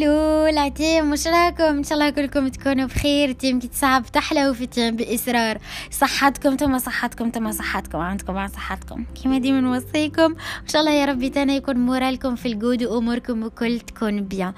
[0.00, 4.66] ألو العتيم وش راكم إن شاء الله كلكم تكونوا بخير تيم كي تصعب تحلى وفي
[4.66, 5.58] تيم باصرار
[5.90, 9.04] صحتكم تما صحتكم تما صحتكم عندكم مع صحتكم.
[9.24, 13.80] كما ديما نوصيكم ان شاء الله يا ربي تانا يكون مورالكم في الجود وأموركم الكل
[13.80, 14.52] تكون بيان.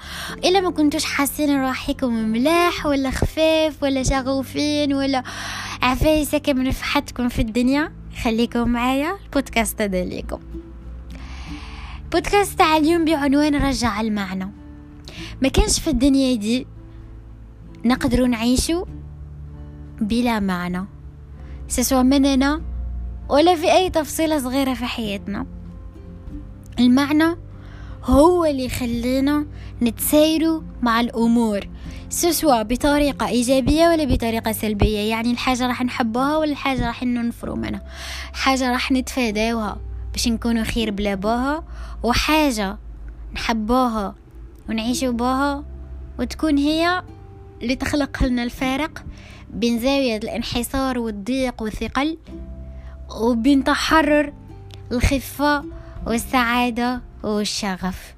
[0.45, 5.23] إلا ما كنتوش حاسين روحكم ملاح ولا خفاف ولا شغوفين ولا
[5.81, 7.91] عفايسة كم نفحتكم في الدنيا
[8.23, 9.17] خليكم معايا.
[9.25, 10.39] البودكاست هذا ليكم.
[12.11, 14.62] بودكاست تاع اليوم بعنوان رجع المعنى.
[15.41, 16.67] ما كانش في الدنيا دي
[17.85, 18.85] نقدروا نعيشوا
[20.01, 20.85] بلا معنى.
[21.67, 22.61] سواء مننا
[23.29, 25.45] ولا في أي تفصيلة صغيرة في حياتنا.
[26.79, 27.35] المعنى
[28.03, 29.45] هو اللي يخلينا
[29.81, 31.59] نتسايروا مع الأمور
[32.09, 34.99] سواء بطريقة إيجابية ولا بطريقة سلبية.
[34.99, 37.81] يعني الحاجة راح نحبها ولا الحاجة راح ننفروا منها.
[38.33, 39.77] حاجة راح نتفاداوها
[40.11, 41.63] باش نكونوا خير بلا بها
[42.03, 42.77] وحاجة
[43.33, 44.15] نحبوها
[44.69, 45.63] ونعيشوا بها
[46.19, 47.03] وتكون هي
[47.61, 49.05] اللي تخلق لنا الفارق
[49.49, 52.17] بين زاوية الانحسار والضيق والثقل
[53.21, 54.33] وبين تحرر
[54.91, 55.65] الخفة
[56.07, 58.15] والسعادة والشغف.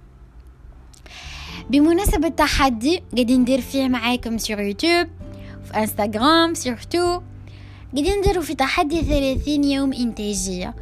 [1.70, 5.08] بمناسبة التحدي قاعدين ندير فيه معاكم سيغ يوتيوب
[5.66, 7.22] في انستغرام surtout
[7.94, 10.76] قاعدين نديرو في تحدي ثلاثين يوم إنتاجية.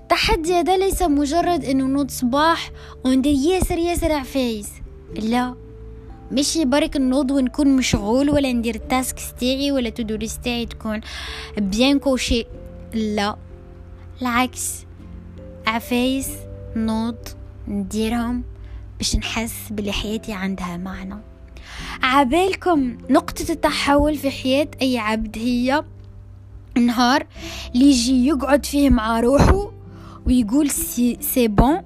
[0.00, 2.70] التحدي هذا ليس مجرد إنه نوض صباح
[3.04, 4.68] وندير ياسر ياسر عفايس.
[5.14, 5.54] لا.
[6.30, 11.00] ماشي برك نوض ونكون مشغول ولا ندير ال task تاعي ولا to-do list تاعي تكون
[11.58, 12.46] bien cochée
[12.94, 13.36] لا.
[14.22, 14.84] العكس.
[15.66, 16.28] عفايس
[16.76, 17.16] نوض
[17.68, 18.42] نديرهم
[18.98, 21.16] باش نحس بلي حياتي عندها معنى.
[22.02, 25.84] عبالكم نقطة التحول في حياة أي عبد هي
[26.76, 27.26] نهار
[27.74, 29.72] اللي يجي يقعد فيه مع روحه
[30.26, 31.82] ويقول c'est c'est bon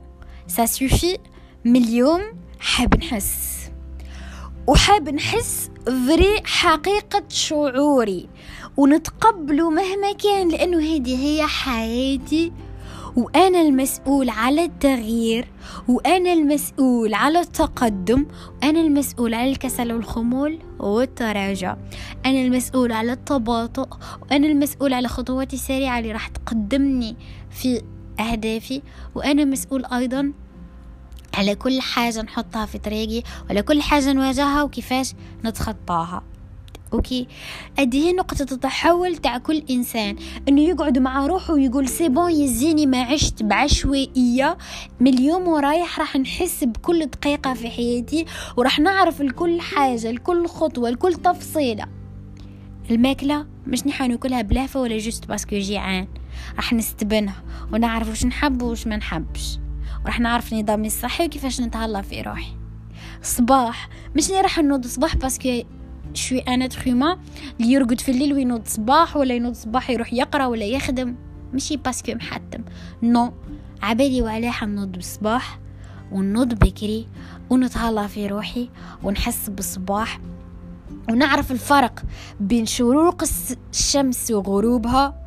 [0.46, 1.18] ça suffit
[1.64, 2.20] من اليوم
[2.64, 3.70] حاب نحس.
[4.66, 8.28] وحاب نحس vrai حقيقة شعوري.
[8.76, 12.52] ونتقبله مهما كان لأنه هذه هي حياتي.
[13.16, 15.48] وأنا المسؤول على التغيير.
[15.88, 18.26] وأنا المسؤول على التقدم.
[18.62, 21.76] وأنا المسؤول على الكسل والخمول والتراجع.
[22.26, 23.88] أنا المسؤول على التباطؤ.
[24.22, 27.16] وأنا المسؤول على خطواتي السريعة اللي راح تقدمني
[27.50, 27.82] في
[28.20, 28.82] أهدافي.
[29.14, 30.32] وأنا مسؤول أيضا
[31.34, 35.12] على كل حاجة نحطها في طريقي وعلى كل حاجة نواجهها وكيفاش
[35.44, 36.22] نتخطاها.
[36.92, 37.26] OK؟
[37.78, 40.16] ادي هي نقطة التحول تاع كل إنسان.
[40.48, 44.58] إنه يقعد مع روحه ويقول c'est bon يزيني ما عشت بعشوائية.
[45.00, 48.24] من اليوم ورايح راح نحس بكل دقيقة في حياتي
[48.56, 51.86] وراح نعرف لكل حاجة لكل خطوة لكل تفصيلة.
[52.90, 56.08] الماكلة مش نحن ناكلها بلهفة ولا juste parce que جيعان.
[56.56, 57.42] راح نستبنها
[57.72, 59.58] ونعرف وش نحب وش ما نحبش.
[60.04, 62.52] وراح نعرف نظامي الصحي وكيفاش نتهلا في روحي.
[63.22, 65.62] صباح مش ني راح نوض صباح parce que
[66.14, 67.18] je suis un être humain
[67.60, 71.16] اللي يرقد في الليل وينوض صباح ولا ينوض صباح يروح يقرأ ولا يخدم.
[71.52, 72.64] ماشي parce que محتم.
[73.02, 73.32] non
[73.82, 75.58] عبالي وعلاه حنوض بالصباح
[76.12, 77.08] ونوض بكري
[77.50, 78.70] ونتهلا في روحي
[79.02, 80.20] ونحس بالصباح
[81.10, 82.02] ونعرف الفرق
[82.40, 83.22] بين شروق
[83.72, 85.20] الشمس وغروبها.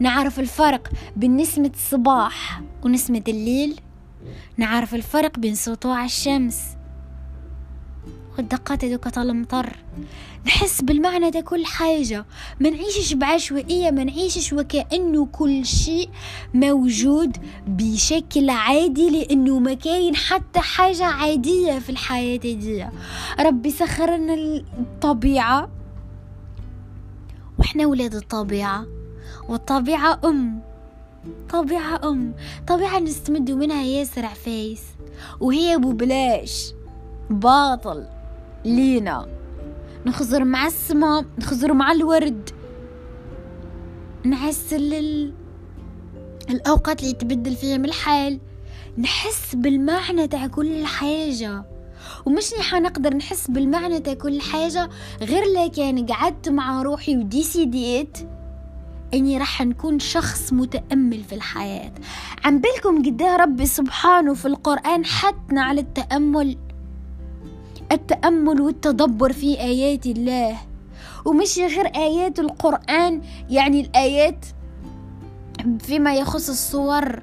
[0.00, 3.80] نعرف الفرق بين نسمة الصباح ونسمة الليل.
[4.56, 6.60] نعرف الفرق بين سطوع الشمس
[8.38, 9.76] والدقات هذوك تاع المطر.
[10.46, 12.24] نحس بالمعنى ده كل حاجة.
[12.60, 16.10] ما نعيشش بعشوائية ما نعيشش وكأنه كل شيء
[16.54, 22.86] موجود بشكل عادي لأنه ما كاين حتى حاجة عادية في الحياة دي.
[23.40, 24.34] ربي سخر لنا
[24.78, 25.70] الطبيعة
[27.58, 28.86] وإحنا ولاد الطبيعة.
[29.48, 30.71] والطبيعة أم.
[31.50, 32.34] طبيعة أم
[32.68, 34.82] طبيعة نستمد منها ياسر عفايس.
[35.40, 36.72] وهي ببلاش
[37.30, 38.06] باطل.
[38.64, 39.26] لينا.
[40.06, 42.50] نخزر مع السما نخزر مع الورد.
[44.26, 45.32] نحس لل...
[46.50, 48.40] الأوقات اللي يتبدل فيهم الحال.
[48.98, 51.64] نحس بالمعنى تاع كل حاجة.
[52.26, 54.90] ومش حنقدر نحس بالمعنى تاع كل حاجة
[55.20, 58.18] غير لكان قعدت مع روحي وديسيديت.
[59.14, 61.92] إني راح نكون شخص متأمل في الحياة.
[62.44, 66.58] عم بالكم قداه ربي سبحانه في القرآن حثنا على التأمل.
[67.92, 70.58] التأمل والتدبر في آيات الله.
[71.24, 74.46] ومش غير آيات القرآن يعني الآيات
[75.78, 77.22] فيما يخص الصور.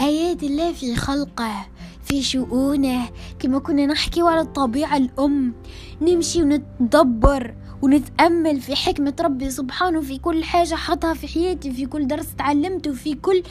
[0.00, 1.66] آيات الله في خلقه
[2.04, 3.08] في شؤونه.
[3.38, 5.54] كما كنا نحكي على الطبيعة الأم.
[6.00, 7.54] نمشي ونتدبر.
[7.82, 12.92] ونتأمل في حكمة ربي سبحانه في كل حاجة حطها في حياتي في كل درس تعلمته
[12.92, 13.42] في كل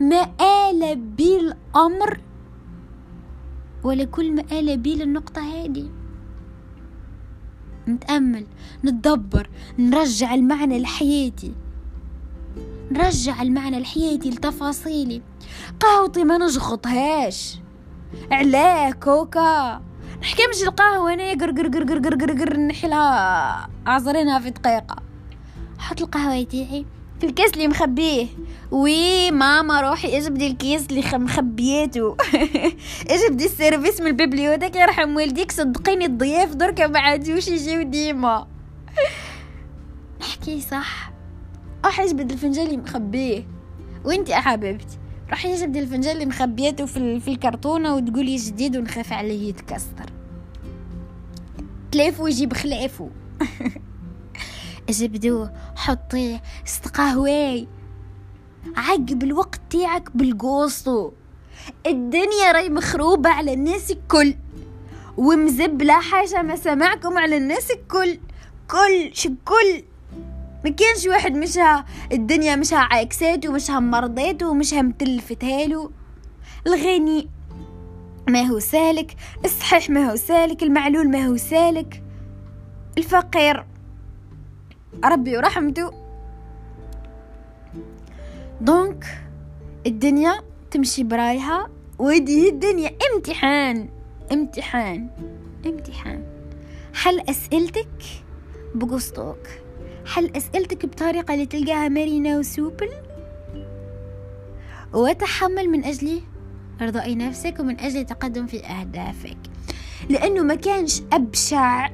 [0.00, 2.20] ما آل بي الأمر
[3.84, 5.88] ولكل ما آل بي للنقطة هذه.
[7.88, 8.46] نتأمل
[8.84, 11.54] نتدبر نرجع المعنى لحياتي.
[12.90, 15.22] نرجع المعنى لحياتي لتفاصيلي.
[15.80, 17.58] قهوتي ما نجغطهاش.
[18.30, 19.82] علاه كوكا.
[20.22, 23.68] نحكمش القهوة أنا قر قر قر قر قر قر قر نحلها.
[23.86, 24.96] عصرينها في دقيقة
[25.78, 26.86] حط القهوة تاعي
[27.20, 28.26] في الكاس اللي مخبيه.
[28.70, 32.16] وي ماما روحي اجبدي الكيس اللي مخبياته
[33.10, 38.46] اجبدي ال service من ال bibliothèque يرحم والديك صدقيني الضياف دركا ما عادوش يجيو ديما.
[40.20, 41.10] نحكي صح.
[41.84, 43.46] روحي اجبد الفنجان اللي مخبيه.
[44.04, 44.98] وانتي حبيبتي.
[45.30, 50.10] روحي اجبدي الفنجان اللي مخبياته في, في الكرتونه وتقولي جديد ونخاف عليه يتكسر.
[51.92, 53.08] تلافو يجيب خلافو
[54.88, 57.68] اجبدوه حطيه استقهواي
[58.76, 61.12] عقب الوقت تاعك بالقوصو.
[61.86, 64.34] الدنيا راي مخروبة على الناس الكل.
[65.16, 68.18] ومزبلة حاجة ما سمعكم على الناس الكل.
[68.70, 69.84] كل شكل
[70.64, 75.90] ما كانش واحد مشها الدنيا مشها عاكساته ومشها مرضاته ومشها متلفتها له
[76.66, 77.28] الغني
[78.28, 82.02] ما هو سالك الصحيح ما هو سالك المعلول ما هو سالك.
[82.98, 83.66] الفقير
[85.04, 85.90] ربي ورحمته.
[88.60, 89.04] دونك
[89.86, 91.68] الدنيا تمشي برايها
[91.98, 92.90] ودي الدنيا.
[93.14, 93.88] امتحان
[94.32, 95.08] امتحان
[95.66, 96.24] امتحان.
[96.94, 98.02] حل أسئلتك
[98.74, 99.48] بقسطوك
[100.06, 102.88] حل أسئلتك بطريقة اللي تلقاها مرنة وسوبل؟
[104.92, 106.20] وتحمل من أجل
[106.82, 109.36] إرضاء نفسك ومن أجل التقدم في أهدافك.
[110.08, 111.90] لأنه ما كانش أبشع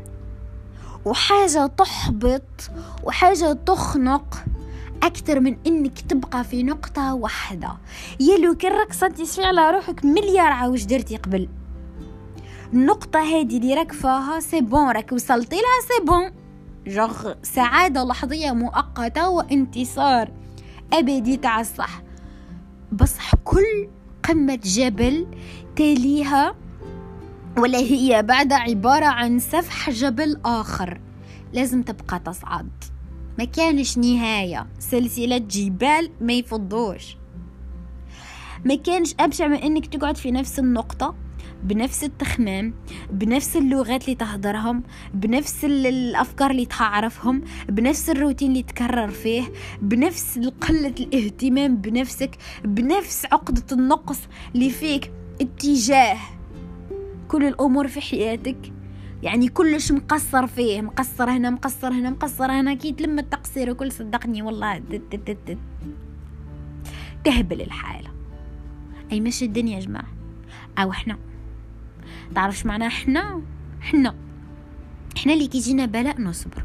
[1.05, 2.71] وحاجة تحبط
[3.05, 4.45] وحاجة تخنق
[5.03, 7.77] أكثر من إنك تبقى في نقطة واحدة.
[8.21, 11.49] يلو كان رقصتي على روحك مليار عاوش درتي قبل.
[12.73, 16.42] النقطة هذه اللي راك فيها سي بون راك وصلتي لها سي بون
[16.87, 20.31] جغ سعادة لحظية مؤقتة وانتصار
[20.93, 22.03] أبدي تاع الصح
[22.93, 23.89] بصح كل
[24.23, 25.27] قمة جبل
[25.77, 26.55] تاليها
[27.59, 31.01] ولا هي بعد عبارة عن سفح جبل آخر.
[31.53, 32.71] لازم تبقى تصعد.
[33.39, 34.67] ما كانش نهاية.
[34.79, 37.17] سلسلة جبال ما يفضوش.
[38.65, 41.15] ما كانش أبشع من أنك تقعد في نفس النقطة.
[41.63, 42.75] بنفس التخمام
[43.11, 44.83] بنفس اللغات اللي تهدرهم
[45.15, 49.43] بنفس الأفكار اللي تعرفهم بنفس الروتين اللي تكرر فيه
[49.83, 52.31] بنفس قلة الاهتمام بنفسك
[52.65, 54.19] بنفس عقدة النقص
[54.55, 56.19] اللي فيك اتجاه
[57.29, 58.73] كل الأمور في حياتك.
[59.23, 62.75] يعني كلش مقصر فيه مقصر هنا مقصر هنا مقصر هنا.
[62.75, 64.83] كي تلم التقصير وكل صدقني والله
[67.25, 68.11] تهبل الحالة.
[69.13, 70.07] أي مش الدنيا يا جماعة؟
[70.79, 71.19] أو إحنا؟
[72.35, 73.43] تعرفش معناه إحنا
[73.83, 74.15] إحنا
[75.17, 76.65] إحنا اللي كيجينا بلاء نصبر.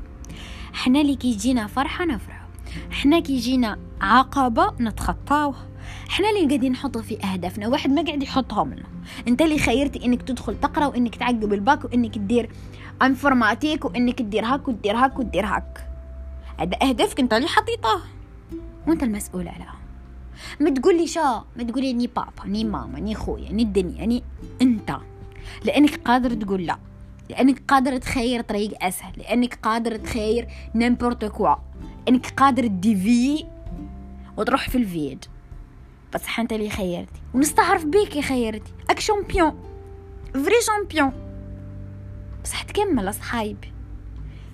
[0.74, 2.48] إحنا اللي كيجينا فرحة نفرح
[2.92, 5.68] إحنا كيجينا عقبة نتخطاوها.
[6.10, 7.68] إحنا اللي قاعدين نحطه في أهدافنا.
[7.68, 8.88] واحد ما قاعد يحطهم لنا
[9.28, 12.50] أنت اللي خيرتي إنك تدخل تقرأ وإنك تعقب الباك وإنك تدير
[13.02, 15.88] informatique وإنك تدير هاك وتدير هاك وتدير هاك.
[16.60, 18.02] هذا أهدافك أنت اللي حطيته
[18.88, 19.76] وأنت المسؤول عليها.
[20.60, 24.06] ما تقول لي شا ما تقول لي ني بابا ني ماما ني خويا ني الدنيا
[24.06, 24.24] ني
[25.64, 26.78] لأنك قادر تقول لا.
[27.30, 29.14] لأنك قادر تخير طريق أسهل.
[29.18, 31.56] لأنك قادر تخير n'importe quoi.
[32.10, 33.46] انك قادر ت dévier
[34.38, 35.26] وتروح في ال vide.
[36.14, 37.22] بصح انت اللي خيرتي.
[37.34, 38.74] ونستعرف بيك يا خيرتي.
[38.90, 39.60] أك champion.
[40.34, 41.12] vrai champion.
[42.44, 43.72] بصح تكمل اصحايبي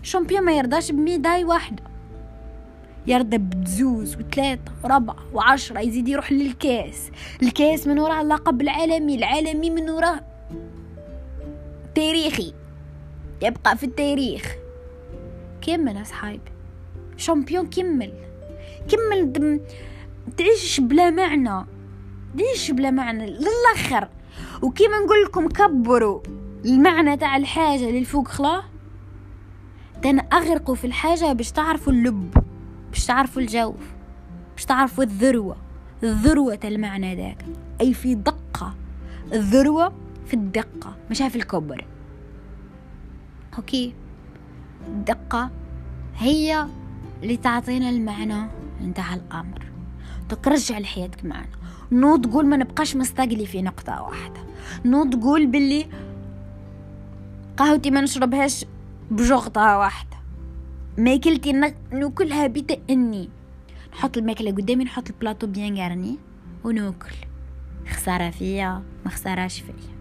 [0.03, 1.83] champion ما يرضاش ب médaille واحدة.
[3.07, 7.11] يرضى بزوز وثلاثة وربعة وعشرة يزيد يروح للكاس.
[7.43, 9.15] الكاس من وراء اللقب العالمي.
[9.15, 10.32] العالمي من وراء
[11.95, 12.53] تاريخي.
[13.41, 14.55] يبقى في التاريخ.
[15.61, 16.39] كمل اصحابي
[17.17, 18.13] شامبيون كمل.
[18.87, 19.59] كمل دم
[20.37, 21.65] تعيش بلا معنى.
[22.35, 24.09] ليش بلا معنى للآخر.
[24.61, 26.21] وكيما نقول لكم كبروا.
[26.65, 28.63] المعنى تاع الحاجة للفوق خلا.
[30.01, 32.33] تن أغرقوا في الحاجة باش تعرفوا اللب.
[32.89, 33.93] باش تعرفوا الجوف.
[34.55, 35.57] باش تعرفوا الذروة.
[36.03, 37.45] ذروة المعنى ذاك.
[37.81, 38.75] أي في دقة.
[39.33, 39.93] الذروة
[40.25, 41.85] في الدقة مش في الكبر.
[43.57, 43.93] OK.
[44.87, 45.51] الدقة
[46.17, 46.67] هي
[47.23, 48.47] اللي تعطينا المعنى
[48.81, 49.65] نتاع الأمر.
[50.43, 51.47] ترجع لحياتك معنا.
[51.91, 54.39] non تقول ما نبقاش مستقلي في نقطة واحدة.
[54.85, 55.87] non تقول باللي
[57.57, 58.65] قهوتي ما نشربهاش
[59.11, 60.17] بجغمة واحدة.
[60.97, 61.51] ماكلتي
[61.91, 63.29] ناكلها بتأني
[63.93, 66.17] نحط الماكلة قدامي نحط ال plateau bien garni
[66.63, 67.15] وناكل.
[67.89, 69.93] خسارة فيا ما خساراش فيا.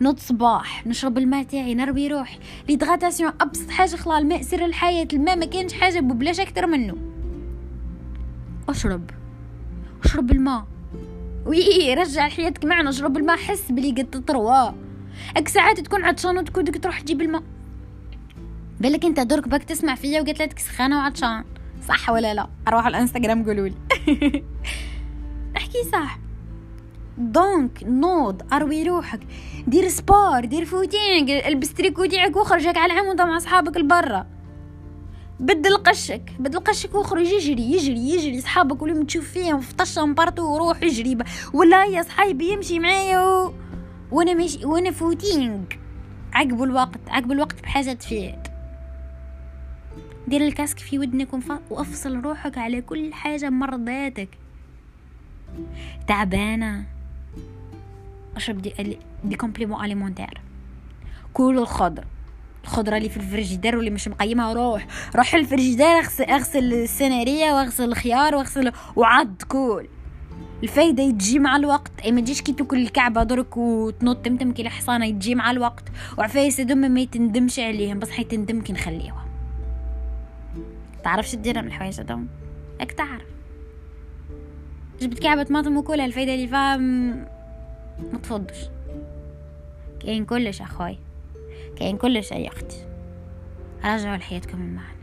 [0.00, 2.38] نوض صباح نشرب الماء تاعي نروي روحي.
[2.68, 5.08] l'hydratation أبسط حاجة خلا الماء سر الحياة.
[5.12, 6.96] الماء ما كانش حاجة ببلاش أكثر منه.
[8.68, 9.10] أشرب.
[10.04, 10.66] أشرب الماء.
[11.46, 12.90] oui رجع حياتك معنا.
[12.90, 14.70] أشرب الماء حس بلي قد تطروا
[15.36, 17.42] اك ساعات تكون عطشان وتكون تروح تجيب الماء.
[18.80, 21.44] بالك أنت درك راك تسمع فيا وقلت لك سخانه وعطشان.
[21.88, 23.74] صح ولا لا؟ أروح على الإنستغرام قولوا لي
[25.56, 26.18] احكي صح
[27.18, 29.20] donc نوض أروي روحك
[29.66, 34.26] دير sport دير footing البس تريكو تاعك وخرجك على العمود مع أصحابك لبرا.
[35.40, 40.82] بدل قشك بدل قشك واخرج يجري يجري يجري صحابك ولي تشوف فيهم فطشهم partout وروح
[40.82, 41.18] يجري
[41.52, 43.54] ولا يا صحابي يمشي معايا و...
[44.12, 45.64] وأنا ماشي وأنا فوتينغ.
[46.32, 48.38] عقبوا الوقت عقبوا الوقت بحاجة تفيد
[50.28, 51.28] دير الكاسك في ودنك
[51.70, 54.28] وأفصل روحك على كل حاجة مرضاتك.
[56.06, 56.95] تعبانة.
[58.36, 60.40] اشرب دي, دي كومبليمون أليمونتير.
[61.32, 62.04] كل الخضر
[62.64, 68.34] الخضرة اللي في الفريجيدير واللي مش مقيمها روح روح الفريجيدير اغسل, اغسل السنارية واغسل الخيار
[68.34, 69.86] واغسل وعض كل.
[70.62, 71.92] الفايدة يتجي مع الوقت.
[72.04, 75.84] اي ما تجيش كي تاكل الكعبة درك وتنط تمتم كي الحصانة يتجي مع الوقت.
[76.18, 79.26] وعفايس دم ما يتندمش عليهم بس حيتندم كي نخليهم
[81.04, 82.26] تعرفش تدير من الحوايج هذوما؟
[82.80, 83.26] اك تعرف.
[85.00, 86.76] جبت كعبة طماطم وكلها الفايدة اللي فيها
[88.12, 88.68] ما تفضش.
[90.00, 90.98] كاين كلش أخوي.
[91.76, 92.86] كاين كلش يا أختي
[93.84, 94.96] رجعوا لحياتكم المعنى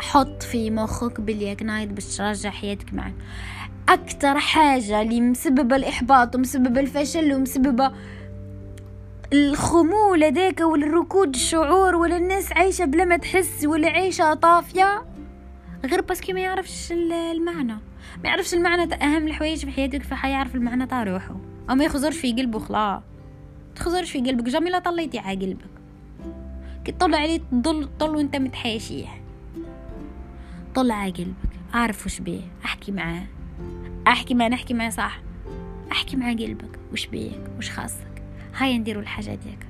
[0.00, 3.14] حط في مخك بالياك نايت باش ترجع حياتك معنا.
[3.88, 7.92] أكتر حاجة اللي مسببة الإحباط ومسببة الفشل ومسببة
[9.32, 15.04] الخمول هذاك ولا الركود الشعور ولا الناس عايشة بلا ما تحس ولا عايشة طافية
[15.84, 17.72] غير باسكو ما يعرفش المعنى.
[18.24, 21.36] ما يعرفش المعنى أهم الحوايج في حياتك فحيعرف المعنى تاع روحه.
[21.70, 23.02] أو ما يخزرش في قلبه خلاص
[23.76, 24.44] تخزرش في قلبك.
[24.44, 25.70] جامي لا طليتي على قلبك.
[26.84, 29.08] كي تطلع عليه تضل طل وأنت متحاشية.
[30.74, 31.34] طلع على قلبك.
[31.74, 32.40] أعرف وش بيه.
[32.64, 33.26] أحكي معاه.
[34.06, 35.20] أحكي معاه نحكي معاه صح.
[35.92, 36.78] أحكي مع قلبك.
[36.92, 38.22] وش بيك؟ وش خاصك؟
[38.56, 39.66] هاي نديروا الحاجة ديك.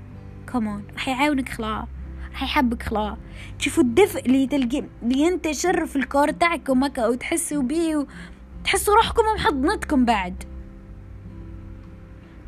[0.52, 1.86] كومون راح يعاونك خلا.
[2.32, 3.16] راح يحبك خلا.
[3.58, 8.06] تشوفوا الدفء اللي تلقي اللي ينتشر في الكور تاعكم وتحسوا بيه
[8.60, 10.55] وتحسوا روحكم ومحضنتكم بعد.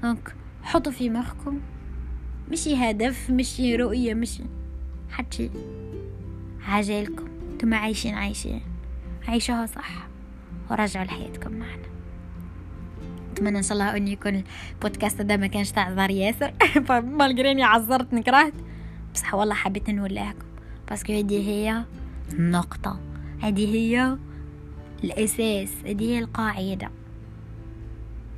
[0.03, 1.61] دونك حطوا في مخكم.
[2.51, 4.43] مشي هدف مشي رؤية مشي.
[5.11, 5.51] حتى
[6.67, 8.63] عجلكم أنتم عايشين عايشين.
[9.29, 10.09] عيشوها صح.
[10.71, 11.89] ورجعوا لحياتكم معنا.
[13.33, 14.43] أتمنى إن شاء الله انه يكون
[14.75, 16.53] البودكاست ده ما كانش تعذر ياسر.
[17.19, 18.55] مالقريني عذرت نكرهت.
[19.15, 20.47] بصح والله حبيت نوليكم
[20.89, 21.85] باسكو هذه هي
[22.33, 23.01] النقطة.
[23.41, 24.17] هذه هي
[25.05, 25.73] الأساس.
[25.85, 26.91] هذه هي القاعدة.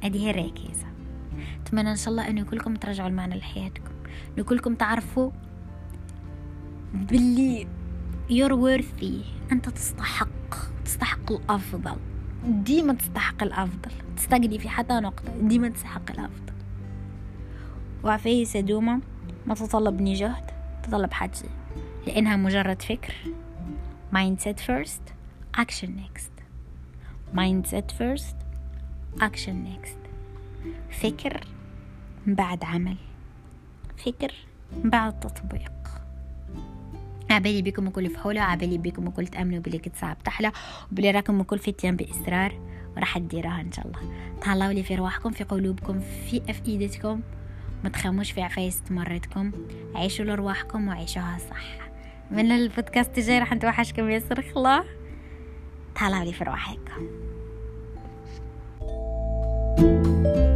[0.05, 0.90] هذه هي الركيزة.
[1.63, 3.93] أتمنى إن شاء الله أنه كلكم ترجعوا المعنى لحياتكم.
[4.37, 5.31] أنه كلكم تعرفوا
[6.95, 7.67] باللي
[8.31, 9.15] you're worthy
[9.53, 10.29] أنت تستحق
[10.85, 11.97] تستحق الأفضل.
[12.45, 13.91] ديما تستحق الأفضل.
[14.17, 16.53] تستقلي في حتى نقطة ديما تستحق الأفضل.
[18.05, 19.01] وعفاية دوما
[19.47, 20.51] ما تطلبني جهد
[20.83, 21.33] تطلب حاجة
[22.07, 23.15] لأنها مجرد فكر.
[24.15, 25.05] Mindset first
[25.57, 26.35] action next.
[27.33, 28.39] Mindset first
[29.29, 30.00] action next.
[30.91, 31.41] فكر
[32.27, 32.97] بعد عمل.
[33.97, 34.35] فكر
[34.85, 35.73] بعد تطبيق.
[37.31, 40.53] عبالي بكم وكل فحولة عبالي بكم وكل تأمنوا بلي كتصعب تحلى
[40.93, 42.61] وبلي راكم وكل فتيان بإصرار
[42.97, 44.01] وراح تديروها إن شاء الله.
[44.41, 47.21] تهلاو لي في رواحكم في قلوبكم في أفئدتكم.
[47.85, 49.53] ما تخموش في عفايس تمرتكم
[49.95, 51.91] عيشوا لرواحكم وعيشوها صح.
[52.31, 54.85] من البودكاست الجاي راح نتوحشكم ياسر خلا
[55.95, 57.07] تهلاو لي في رواحكم.
[59.77, 60.50] thank you